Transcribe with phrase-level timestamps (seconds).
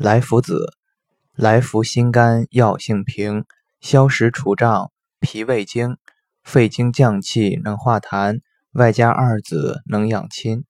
[0.00, 0.76] 来福子
[1.34, 3.44] 来福心肝药性平
[3.80, 5.96] 消食除胀脾胃经
[6.44, 8.38] 肺经降气能化痰
[8.70, 10.64] 外加二子能养亲。